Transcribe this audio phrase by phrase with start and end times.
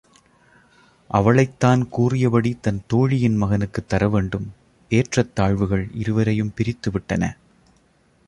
[1.09, 4.47] அவளைத் தான் கூறியபடி தன் தோழியின் மகனுக்குத் தரவேண்டும்
[4.91, 7.23] ஏற்றத் தாழ்வுகள் இருவரையும் பிரித்து விட்டன.